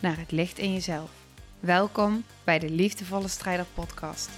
[0.00, 1.10] naar het licht in jezelf.
[1.60, 4.30] Welkom bij de Liefdevolle Strijder Podcast.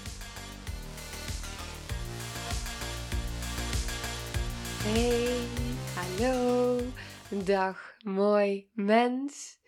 [4.83, 5.47] Hey,
[5.95, 6.80] hallo,
[7.45, 9.59] dag, mooi mens.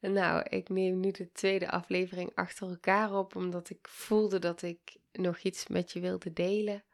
[0.00, 4.96] Nou, ik neem nu de tweede aflevering achter elkaar op, omdat ik voelde dat ik
[5.12, 6.84] nog iets met je wilde delen.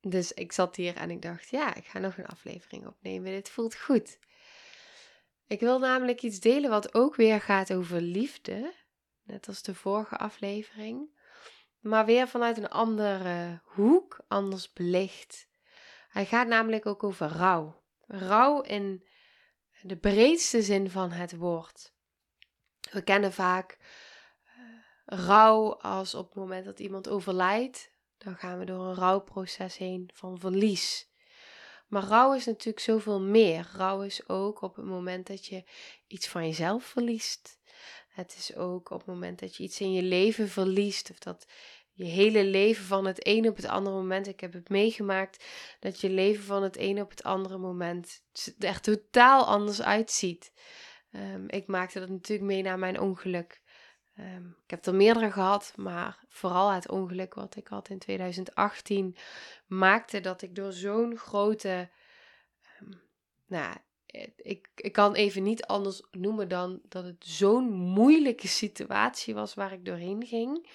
[0.00, 3.32] Dus ik zat hier en ik dacht, ja, ik ga nog een aflevering opnemen.
[3.32, 4.18] Dit voelt goed.
[5.52, 8.72] Ik wil namelijk iets delen wat ook weer gaat over liefde,
[9.22, 11.18] net als de vorige aflevering,
[11.80, 15.48] maar weer vanuit een andere hoek, anders belicht.
[16.08, 17.82] Hij gaat namelijk ook over rouw.
[18.06, 19.04] Rouw in
[19.80, 21.92] de breedste zin van het woord.
[22.90, 23.78] We kennen vaak
[24.46, 29.76] uh, rouw als op het moment dat iemand overlijdt, dan gaan we door een rouwproces
[29.76, 31.11] heen van verlies.
[31.92, 33.70] Maar rouw is natuurlijk zoveel meer.
[33.76, 35.64] Rouw is ook op het moment dat je
[36.06, 37.58] iets van jezelf verliest.
[38.08, 41.10] Het is ook op het moment dat je iets in je leven verliest.
[41.10, 41.46] Of dat
[41.92, 44.26] je hele leven van het een op het andere moment.
[44.26, 45.44] Ik heb het meegemaakt
[45.80, 48.22] dat je leven van het een op het andere moment
[48.58, 50.52] er totaal anders uitziet.
[51.10, 53.61] Um, ik maakte dat natuurlijk mee na mijn ongeluk.
[54.18, 59.16] Um, ik heb er meerdere gehad, maar vooral het ongeluk wat ik had in 2018
[59.66, 61.88] maakte dat ik door zo'n grote.
[62.80, 63.00] Um,
[63.46, 63.76] nou,
[64.36, 69.72] ik, ik kan even niet anders noemen dan dat het zo'n moeilijke situatie was waar
[69.72, 70.70] ik doorheen ging.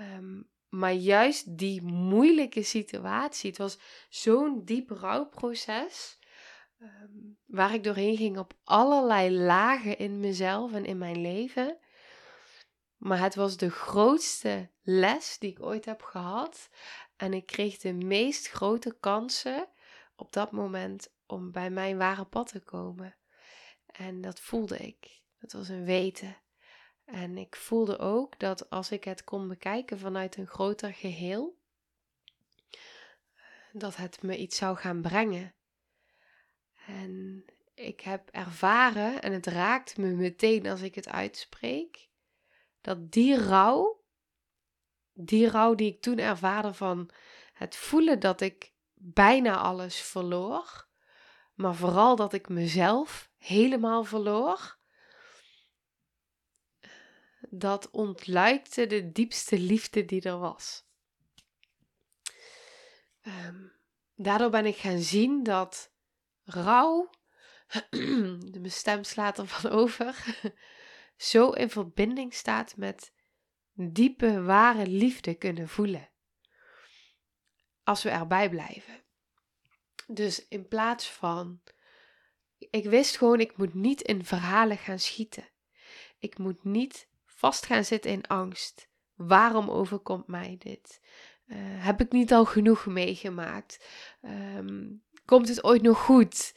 [0.00, 6.18] Um, maar juist die moeilijke situatie, het was zo'n diep rouwproces.
[6.78, 11.78] Um, waar ik doorheen ging op allerlei lagen in mezelf en in mijn leven.
[13.04, 16.70] Maar het was de grootste les die ik ooit heb gehad.
[17.16, 19.68] En ik kreeg de meest grote kansen
[20.16, 23.16] op dat moment om bij mijn ware pad te komen.
[23.86, 25.20] En dat voelde ik.
[25.38, 26.36] Dat was een weten.
[27.04, 31.58] En ik voelde ook dat als ik het kon bekijken vanuit een groter geheel,
[33.72, 35.54] dat het me iets zou gaan brengen.
[36.86, 37.44] En
[37.74, 42.12] ik heb ervaren, en het raakt me meteen als ik het uitspreek,
[42.84, 44.04] dat die rouw,
[45.12, 47.10] die rouw die ik toen ervaarde van
[47.52, 50.88] het voelen dat ik bijna alles verloor,
[51.54, 54.78] maar vooral dat ik mezelf helemaal verloor,
[57.48, 60.86] dat ontluikte de diepste liefde die er was.
[63.22, 63.72] Um,
[64.14, 65.92] daardoor ben ik gaan zien dat
[66.44, 67.10] rouw,
[67.90, 70.24] mijn stem slaat ervan over,
[71.16, 73.12] zo in verbinding staat met
[73.72, 76.08] diepe, ware liefde kunnen voelen.
[77.82, 79.02] Als we erbij blijven.
[80.06, 81.60] Dus in plaats van,
[82.58, 85.48] ik wist gewoon, ik moet niet in verhalen gaan schieten.
[86.18, 88.88] Ik moet niet vast gaan zitten in angst.
[89.14, 91.00] Waarom overkomt mij dit?
[91.46, 93.86] Uh, heb ik niet al genoeg meegemaakt?
[94.22, 96.54] Um, komt het ooit nog goed?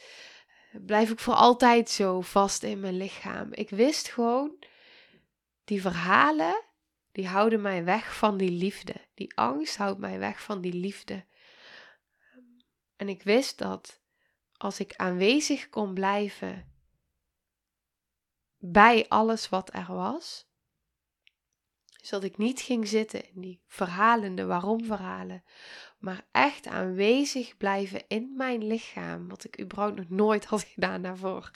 [0.86, 3.54] Blijf ik voor altijd zo vast in mijn lichaam.
[3.54, 4.64] Ik wist gewoon,
[5.64, 6.64] die verhalen,
[7.12, 8.94] die houden mij weg van die liefde.
[9.14, 11.26] Die angst houdt mij weg van die liefde.
[12.96, 14.02] En ik wist dat
[14.58, 16.72] als ik aanwezig kon blijven
[18.58, 20.48] bij alles wat er was,
[22.02, 25.44] zodat ik niet ging zitten in die verhalende waarom verhalen,
[25.98, 31.52] maar echt aanwezig blijven in mijn lichaam, wat ik überhaupt nog nooit had gedaan daarvoor.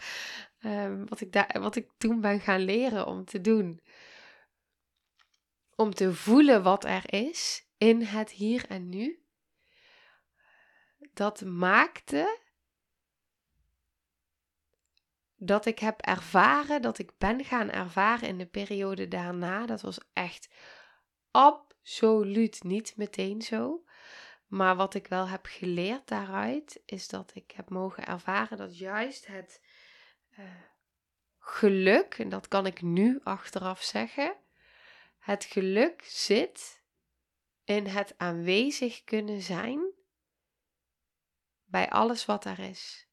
[0.66, 3.82] Um, wat, ik wat ik toen ben gaan leren om te doen.
[5.76, 9.24] Om te voelen wat er is in het hier en nu.
[11.14, 12.40] Dat maakte
[15.36, 19.66] dat ik heb ervaren, dat ik ben gaan ervaren in de periode daarna.
[19.66, 20.50] Dat was echt
[21.32, 23.84] absoluut niet meteen zo.
[24.52, 29.28] Maar wat ik wel heb geleerd daaruit, is dat ik heb mogen ervaren dat juist
[29.28, 29.62] het
[30.40, 30.46] uh,
[31.40, 34.38] geluk, en dat kan ik nu achteraf zeggen,
[35.18, 36.84] het geluk zit
[37.64, 39.94] in het aanwezig kunnen zijn
[41.64, 43.10] bij alles wat er is.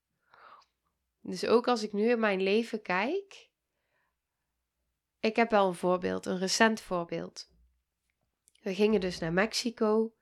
[1.20, 3.50] Dus ook als ik nu in mijn leven kijk,
[5.20, 7.50] ik heb wel een voorbeeld, een recent voorbeeld.
[8.60, 10.12] We gingen dus naar Mexico.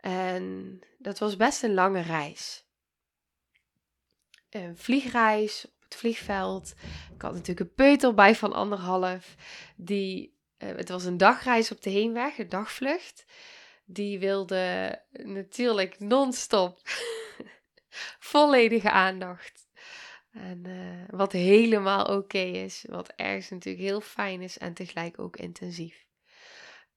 [0.00, 2.64] En dat was best een lange reis.
[4.50, 6.74] Een vliegreis op het vliegveld.
[7.14, 9.34] Ik had natuurlijk een peuter bij van anderhalf.
[9.76, 13.24] Die, uh, het was een dagreis op de heenweg, een dagvlucht.
[13.84, 16.80] Die wilde natuurlijk non-stop
[18.32, 19.68] volledige aandacht.
[20.30, 25.36] En uh, wat helemaal oké is, wat ergens natuurlijk heel fijn is en tegelijk ook
[25.36, 26.07] intensief.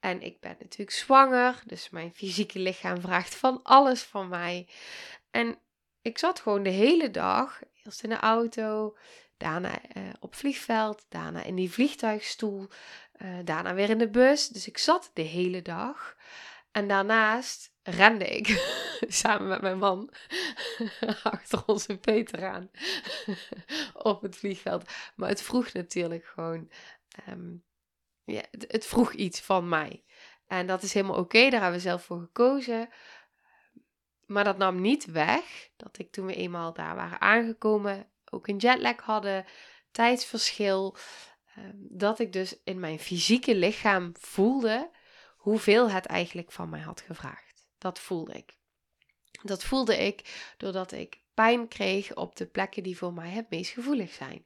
[0.01, 4.68] En ik ben natuurlijk zwanger, dus mijn fysieke lichaam vraagt van alles van mij.
[5.31, 5.57] En
[6.01, 8.98] ik zat gewoon de hele dag, eerst in de auto,
[9.38, 12.68] daarna uh, op vliegveld, daarna in die vliegtuigstoel,
[13.18, 14.48] uh, daarna weer in de bus.
[14.48, 16.15] Dus ik zat de hele dag.
[16.71, 18.48] En daarnaast rende ik
[19.21, 20.13] samen met mijn man
[21.24, 22.71] achter onze Peter aan
[23.94, 24.92] op het vliegveld.
[25.15, 26.71] Maar het vroeg natuurlijk gewoon,
[27.30, 27.63] um,
[28.26, 30.04] ja, het, vroeg iets van mij.
[30.48, 32.90] En dat is helemaal oké, daar hebben we zelf voor gekozen.
[34.26, 38.58] Maar dat nam niet weg dat ik toen we eenmaal daar waren aangekomen, ook een
[38.58, 39.46] jetlag hadden,
[39.92, 40.96] tijdsverschil,
[41.58, 44.92] um, dat ik dus in mijn fysieke lichaam voelde
[45.36, 47.68] hoeveel het eigenlijk van mij had gevraagd.
[47.78, 48.54] Dat voelde ik.
[49.44, 53.72] Dat voelde ik doordat ik pijn kreeg op de plekken die voor mij het meest
[53.72, 54.44] gevoelig zijn.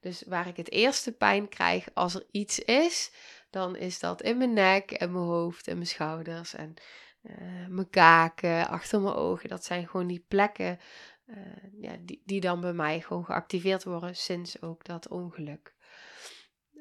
[0.00, 3.12] Dus waar ik het eerste pijn krijg als er iets is,
[3.50, 6.74] dan is dat in mijn nek en mijn hoofd en mijn schouders en
[7.22, 9.48] uh, mijn kaken, achter mijn ogen.
[9.48, 10.78] Dat zijn gewoon die plekken
[11.26, 11.36] uh,
[11.80, 15.74] ja, die, die dan bij mij gewoon geactiveerd worden sinds ook dat ongeluk.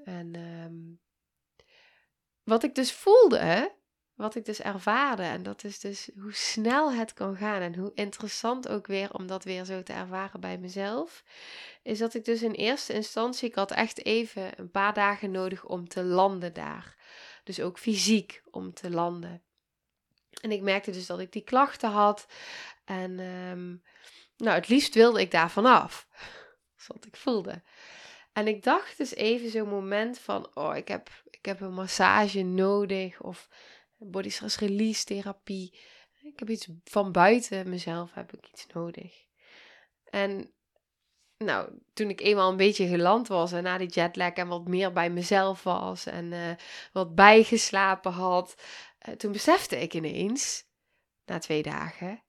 [0.03, 0.99] En um,
[2.43, 3.75] wat ik dus voelde,
[4.19, 7.91] wat ik dus ervaarde, en dat is dus hoe snel het kan gaan en hoe
[7.93, 11.23] interessant ook weer om dat weer zo te ervaren bij mezelf,
[11.83, 15.65] is dat ik dus in eerste instantie, ik had echt even een paar dagen nodig
[15.65, 16.95] om te landen daar.
[17.43, 19.41] Dus ook fysiek om te landen.
[20.41, 22.25] En ik merkte dus dat ik die klachten had.
[22.85, 23.83] En um,
[24.37, 26.07] nou, het liefst wilde ik daar vanaf.
[26.87, 27.61] Dat is ik voelde.
[28.33, 32.41] En ik dacht dus even zo'n moment van, oh, ik heb, ik heb een massage
[32.41, 33.47] nodig of
[33.99, 35.79] body stress release therapie.
[36.21, 39.25] Ik heb iets van buiten mezelf, heb ik iets nodig.
[40.09, 40.53] En
[41.37, 44.91] nou, toen ik eenmaal een beetje geland was en na die jetlag en wat meer
[44.91, 46.51] bij mezelf was en uh,
[46.91, 48.61] wat bijgeslapen had,
[49.07, 50.63] uh, toen besefte ik ineens,
[51.25, 52.23] na twee dagen,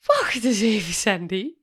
[0.00, 1.54] wacht eens even Sandy,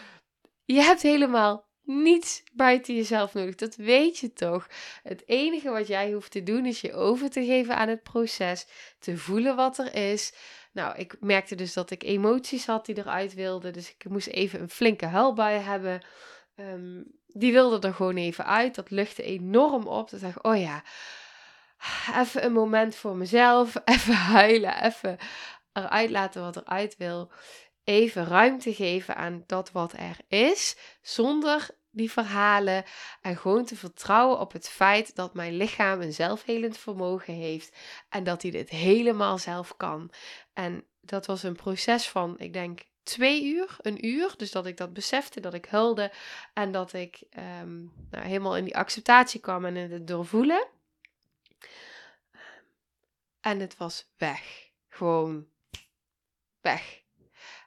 [0.74, 3.54] je hebt helemaal niets buiten jezelf nodig.
[3.54, 4.68] Dat weet je toch?
[5.02, 8.66] Het enige wat jij hoeft te doen is je over te geven aan het proces,
[8.98, 10.34] te voelen wat er is.
[10.72, 14.60] Nou, ik merkte dus dat ik emoties had die eruit wilden, dus ik moest even
[14.60, 16.00] een flinke huilbui hebben.
[16.56, 18.74] Um, die wilde er gewoon even uit.
[18.74, 20.10] Dat luchtte enorm op.
[20.10, 20.82] Dat dacht ik, oh ja,
[22.20, 25.16] even een moment voor mezelf, even huilen, even
[25.72, 27.30] eruit laten wat eruit wil
[27.84, 32.84] even ruimte geven aan dat wat er is, zonder die verhalen
[33.20, 37.76] en gewoon te vertrouwen op het feit dat mijn lichaam een zelfhelend vermogen heeft
[38.08, 40.10] en dat hij dit helemaal zelf kan.
[40.52, 44.34] En dat was een proces van, ik denk, twee uur, een uur.
[44.36, 46.12] Dus dat ik dat besefte, dat ik huilde
[46.52, 47.22] en dat ik
[47.60, 50.66] um, nou, helemaal in die acceptatie kwam en in het doorvoelen.
[53.40, 54.70] En het was weg.
[54.88, 55.46] Gewoon
[56.60, 57.03] weg.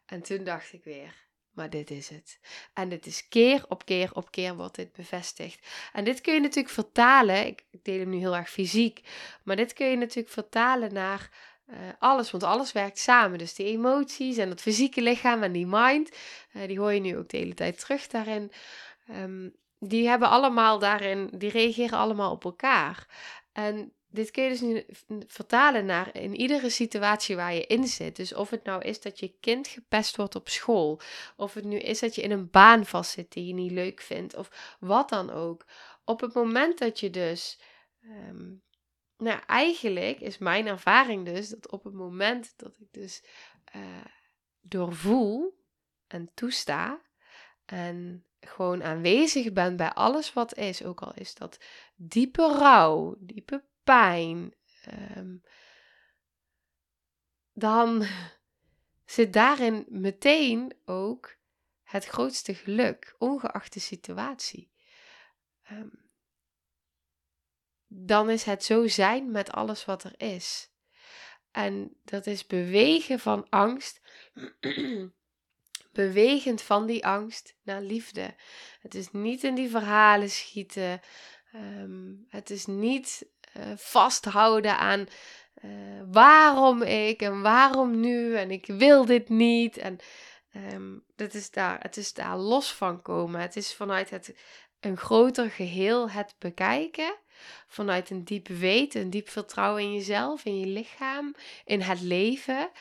[0.07, 2.39] En toen dacht ik weer, maar dit is het.
[2.73, 5.67] En dit is keer op keer op keer wordt dit bevestigd.
[5.93, 9.01] En dit kun je natuurlijk vertalen, ik, deel hem nu heel erg fysiek,
[9.43, 11.29] maar dit kun je natuurlijk vertalen naar
[11.69, 13.37] uh, alles, want alles werkt samen.
[13.37, 16.15] Dus die emoties en dat fysieke lichaam en die mind,
[16.53, 18.51] uh, die hoor je nu ook de hele tijd terug daarin.
[19.09, 23.07] Um, die hebben allemaal daarin, die reageren allemaal op elkaar.
[23.51, 24.85] En dit kun je dus nu
[25.27, 28.15] vertalen naar in iedere situatie waar je in zit.
[28.15, 30.99] Dus of het nou is dat je kind gepest wordt op school,
[31.35, 34.35] of het nu is dat je in een baan vastzit die je niet leuk vindt,
[34.35, 35.65] of wat dan ook.
[36.05, 37.59] Op het moment dat je dus.
[38.01, 38.65] Um,
[39.17, 43.23] nou, eigenlijk is mijn ervaring dus dat op het moment dat ik dus
[43.75, 44.05] uh,
[44.61, 45.63] doorvoel
[46.07, 47.01] en toesta
[47.65, 51.57] en gewoon aanwezig ben bij alles wat is, ook al is dat
[51.95, 54.53] diepe rouw, diepe pijn,
[55.17, 55.41] um,
[57.53, 58.05] dan
[59.05, 61.35] zit daarin meteen ook
[61.83, 64.71] het grootste geluk, ongeacht de situatie.
[65.71, 66.05] Um,
[67.87, 70.71] dan is het zo zijn met alles wat er is.
[71.51, 74.01] En dat is bewegen van angst,
[75.91, 78.35] bewegend van die angst naar liefde.
[78.79, 81.01] Het is niet in die verhalen schieten,
[81.57, 85.07] Ehm, het is niet uh, vasthouden aan
[85.63, 89.77] uh, waarom ik en waarom nu en ik wil dit niet.
[89.77, 89.97] En
[90.73, 93.41] um, dat is daar, het is daar los van komen.
[93.41, 94.35] Het is vanuit het,
[94.79, 97.15] een groter geheel het bekijken.
[97.67, 101.35] Vanuit een diep weten, een diep vertrouwen in jezelf, in je lichaam,
[101.65, 102.71] in het leven.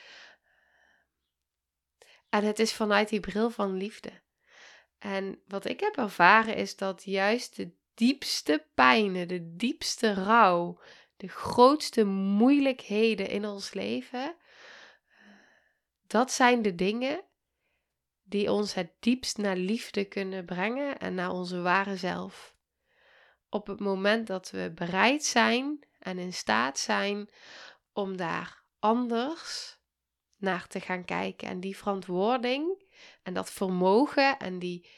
[2.28, 4.10] En het is vanuit die bril van liefde.
[4.98, 10.80] En wat ik heb ervaren is dat juist de diepste pijnen, de diepste rouw,
[11.16, 14.36] de grootste moeilijkheden in ons leven,
[16.06, 17.24] dat zijn de dingen
[18.22, 22.54] die ons het diepst naar liefde kunnen brengen en naar onze ware zelf.
[23.48, 27.30] Op het moment dat we bereid zijn en in staat zijn
[27.92, 29.78] om daar anders
[30.36, 32.84] naar te gaan kijken en die verantwoording
[33.22, 34.90] en dat vermogen en die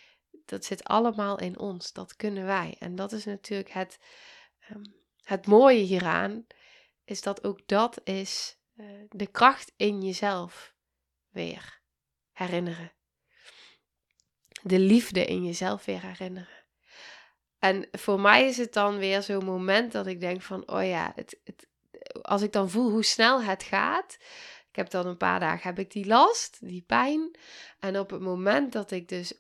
[0.44, 1.92] dat zit allemaal in ons.
[1.92, 2.76] Dat kunnen wij.
[2.78, 3.99] En dat is natuurlijk het,
[4.58, 4.85] ehm,
[5.23, 6.47] het mooie hieraan.
[7.04, 10.75] Is dat ook dat is uh, de kracht in jezelf
[11.28, 11.80] weer
[12.32, 12.92] herinneren.
[14.62, 16.66] De liefde in jezelf weer herinneren.
[17.58, 21.12] En voor mij is het dan weer zo'n moment dat ik denk van, oh ja,
[21.14, 21.68] het, het,
[22.23, 24.18] als ik dan voel hoe snel het gaat,
[24.78, 27.30] heb dan een paar dagen heb ik die last, die pijn.
[27.78, 29.32] En op het moment dat ik dus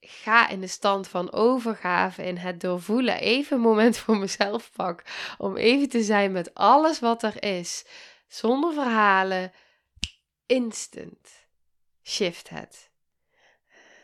[0.00, 5.02] ga in de stand van overgave, in het doorvoelen, even een moment voor mezelf pak.
[5.38, 7.84] Om even te zijn met alles wat er is.
[8.28, 9.52] Zonder verhalen.
[10.46, 11.46] Instant.
[12.02, 12.90] Shift het.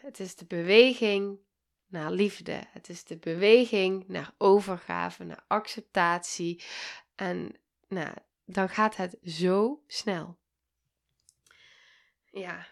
[0.03, 1.39] Het is de beweging
[1.87, 2.61] naar liefde.
[2.69, 6.63] Het is de beweging naar overgave, naar acceptatie.
[7.15, 7.57] En
[7.89, 10.41] nou, dan gaat het zo snel
[12.33, 12.67] ja,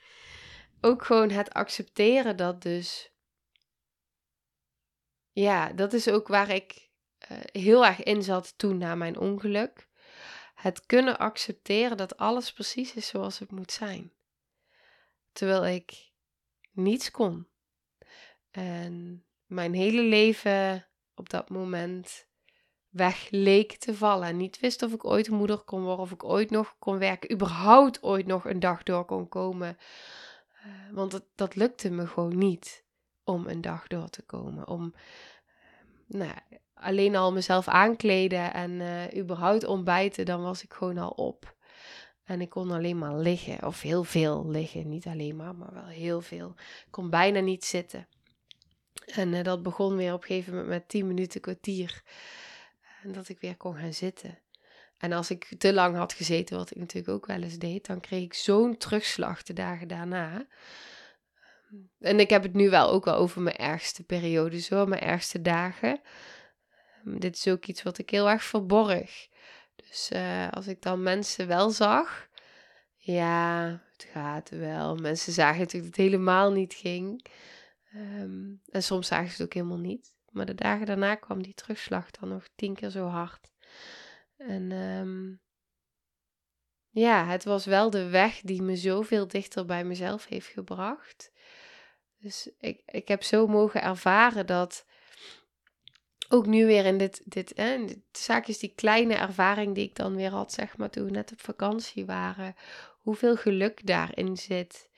[0.80, 3.12] ook gewoon het accepteren dat dus.
[5.32, 6.88] Ja, dat is ook waar ik
[7.30, 9.88] uh, heel erg in zat toen na mijn ongeluk.
[10.54, 14.12] Het kunnen accepteren dat alles precies is zoals het moet zijn.
[15.32, 16.10] Terwijl ik
[16.70, 17.48] niets kon.
[18.50, 22.28] En mijn hele leven op dat moment
[22.90, 24.36] weg leek te vallen.
[24.36, 28.02] Niet wist of ik ooit moeder kon worden, of ik ooit nog kon werken, überhaupt
[28.02, 29.78] ooit nog een dag door kon komen.
[30.66, 32.84] Uh, want het, dat lukte me gewoon niet
[33.24, 34.68] om een dag door te komen.
[34.68, 36.32] Om uh, nou,
[36.74, 41.58] alleen al mezelf aankleden en uh, überhaupt ontbijten, dan was ik gewoon al op.
[42.24, 44.88] En ik kon alleen maar liggen, of heel veel liggen.
[44.88, 46.54] Niet alleen maar, maar wel heel veel.
[46.56, 48.08] Ik kon bijna niet zitten.
[49.06, 52.02] En dat begon weer op een gegeven moment met 10 minuten kwartier.
[53.02, 54.38] En dat ik weer kon gaan zitten.
[54.98, 58.00] En als ik te lang had gezeten, wat ik natuurlijk ook wel eens deed, dan
[58.00, 60.46] kreeg ik zo'n terugslag de dagen daarna.
[61.98, 65.40] En ik heb het nu wel ook wel over mijn ergste periodes hoor, mijn ergste
[65.40, 66.00] dagen.
[67.04, 69.28] Dit is ook iets wat ik heel erg verborg.
[69.76, 72.28] Dus uh, als ik dan mensen wel zag,
[72.96, 74.96] ja, het gaat wel.
[74.96, 77.26] Mensen zagen natuurlijk dat het helemaal niet ging.
[77.94, 80.14] Um, en soms zagen ze het ook helemaal niet.
[80.30, 83.50] Maar de dagen daarna kwam die terugslag dan nog tien keer zo hard.
[84.36, 85.40] En um,
[86.90, 91.32] ja, het was wel de weg die me zoveel dichter bij mezelf heeft gebracht.
[92.18, 94.86] Dus ik, ik heb zo mogen ervaren dat
[96.28, 100.16] ook nu weer in dit, dit, hè, dit zaakjes, die kleine ervaring die ik dan
[100.16, 102.54] weer had, zeg maar, toen we net op vakantie waren,
[102.98, 104.89] hoeveel geluk daarin zit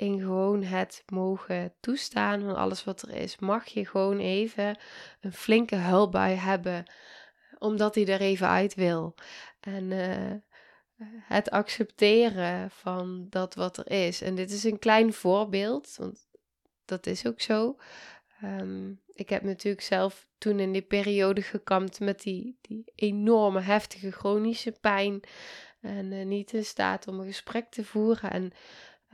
[0.00, 3.38] in gewoon het mogen toestaan van alles wat er is.
[3.38, 4.78] Mag je gewoon even
[5.20, 6.84] een flinke huilbui hebben,
[7.58, 9.14] omdat hij er even uit wil.
[9.60, 10.32] En uh,
[11.22, 14.20] het accepteren van dat wat er is.
[14.20, 16.28] En dit is een klein voorbeeld, want
[16.84, 17.76] dat is ook zo.
[18.44, 24.10] Um, ik heb natuurlijk zelf toen in die periode gekampt met die, die enorme heftige
[24.10, 25.20] chronische pijn.
[25.80, 28.30] En uh, niet in staat om een gesprek te voeren.
[28.30, 28.52] En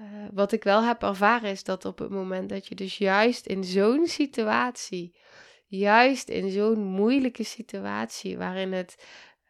[0.01, 3.47] uh, wat ik wel heb ervaren is dat op het moment dat je dus juist
[3.47, 5.17] in zo'n situatie,
[5.67, 9.05] juist in zo'n moeilijke situatie waarin het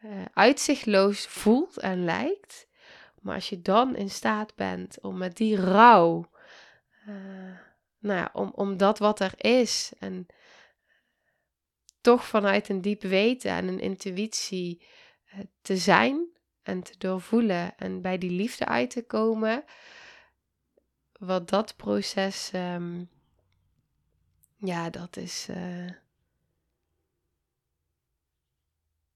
[0.05, 2.67] uh, uitzichtloos voelt en lijkt,
[3.21, 6.29] maar als je dan in staat bent om met die rouw,
[7.07, 7.13] uh,
[7.99, 10.25] nou ja, om, om dat wat er is en
[12.01, 14.85] toch vanuit een diep weten en een intuïtie
[15.61, 16.27] te zijn
[16.63, 19.63] en te doorvoelen en bij die liefde uit te komen,
[21.17, 23.03] wat dat proces, ehm,
[24.55, 25.87] ja, dat is, uh,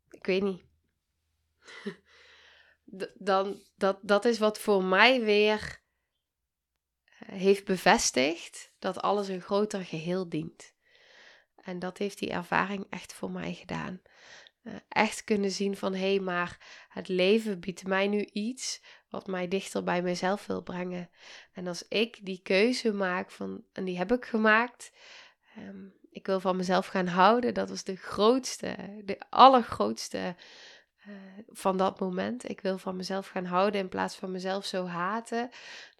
[0.09, 0.63] ik weet niet.
[3.13, 5.81] Dan, dat, dat is wat voor mij weer
[7.19, 10.73] eh, heeft bevestigd dat alles een groter geheel dient.
[11.55, 14.01] En dat heeft die ervaring echt voor mij gedaan.
[14.63, 16.57] Uh, echt kunnen zien van hé, hey, maar
[16.89, 21.09] het leven biedt mij nu iets wat mij dichter bij mezelf wil brengen.
[21.53, 24.91] En als ik die keuze maak van, en die heb ik gemaakt,
[25.57, 30.35] um, ik wil van mezelf gaan houden, dat was de grootste, de allergrootste
[31.07, 31.15] uh,
[31.47, 32.49] van dat moment.
[32.49, 35.49] Ik wil van mezelf gaan houden in plaats van mezelf zo haten.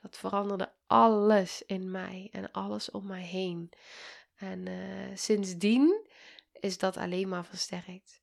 [0.02, 3.72] Dat veranderde alles in mij en alles om mij heen.
[4.36, 6.08] En uh, sindsdien
[6.52, 8.22] is dat alleen maar versterkt.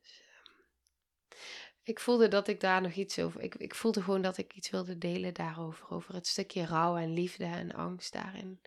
[0.00, 1.36] Dus, uh,
[1.82, 3.40] ik voelde dat ik daar nog iets over.
[3.40, 5.90] Ik, ik voelde gewoon dat ik iets wilde delen daarover.
[5.90, 8.60] Over het stukje rouw en liefde en angst daarin.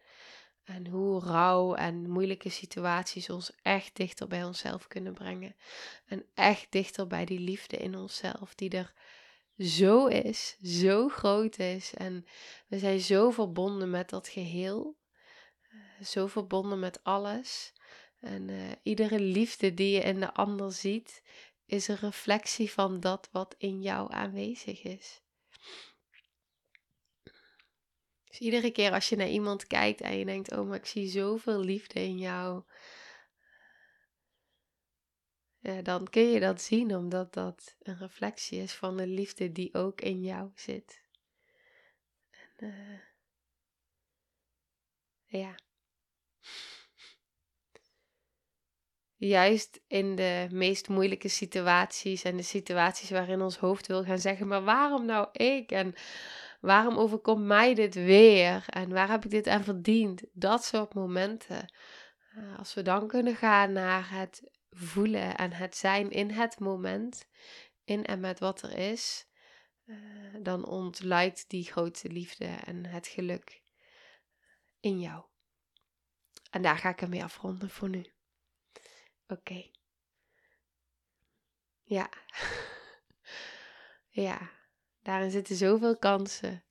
[0.63, 5.55] En hoe rouw en moeilijke situaties ons echt dichter bij onszelf kunnen brengen.
[6.05, 8.93] En echt dichter bij die liefde in onszelf, die er
[9.57, 11.93] zo is, zo groot is.
[11.93, 12.25] En
[12.67, 14.97] we zijn zo verbonden met dat geheel.
[15.61, 17.73] Eh, zo verbonden met alles.
[18.19, 21.21] En uh, iedere liefde die je in de ander ziet,
[21.65, 25.21] is een reflectie van dat wat in jou aanwezig is.
[28.27, 31.07] Dus iedere keer als je naar iemand kijkt en je denkt: Oh, maar ik zie
[31.07, 32.63] zoveel liefde in jou.
[35.83, 40.01] Dan kun je dat zien, omdat dat een reflectie is van de liefde die ook
[40.01, 41.01] in jou zit.
[42.55, 42.99] En, uh,
[45.41, 45.55] ja.
[49.17, 54.47] Juist in de meest moeilijke situaties en de situaties waarin ons hoofd wil gaan zeggen:
[54.47, 55.71] Maar waarom nou ik?
[55.71, 55.95] En
[56.65, 58.65] Waarom overkomt mij dit weer?
[58.69, 60.23] En waar heb ik dit aan verdiend?
[60.33, 61.73] Dat soort momenten.
[62.35, 67.27] Eh, als we dan kunnen gaan naar het voelen en het zijn in het moment,
[67.83, 69.27] in en met wat er is,
[69.85, 69.97] uh,
[70.41, 73.61] dan ontluikt die grote liefde en het geluk
[74.79, 75.23] in jou.
[76.49, 78.14] En daar ga ik ermee afronden voor nu.
[79.27, 79.69] Oké.
[81.83, 82.09] Ja.
[84.25, 84.49] ja.
[85.01, 86.63] Daarin zitten zoveel kansen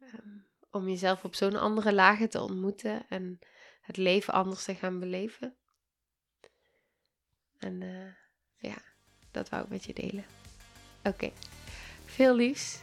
[0.00, 3.38] um, om jezelf op zo'n andere lagen te ontmoeten en
[3.80, 5.56] het leven anders te gaan beleven.
[7.58, 8.12] En uh,
[8.56, 8.82] ja,
[9.30, 10.24] dat wou ik met je delen.
[11.04, 11.32] Oké,
[12.04, 12.80] veel liefs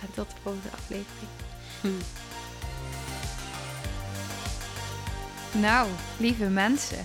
[0.00, 1.30] en tot de volgende aflevering.
[5.60, 7.04] Nou, lieve mensen,